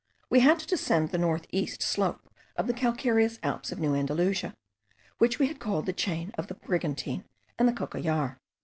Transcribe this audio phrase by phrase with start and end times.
[0.31, 4.55] We had to descend the north east slope of the calcareous Alps of New Andalusia,
[5.19, 7.23] which we have called the great chain of the Brigantine
[7.59, 8.39] and the Cocollar.